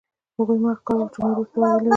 هغوی 0.37 0.57
هماغه 0.59 0.83
کار 0.87 0.99
وکړ 1.01 1.11
چې 1.13 1.19
مور 1.21 1.29
یې 1.29 1.37
ورته 1.39 1.57
ویلي 1.59 1.83
وو 1.87 1.89